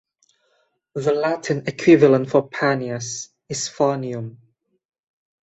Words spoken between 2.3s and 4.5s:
for Paneas is Fanium.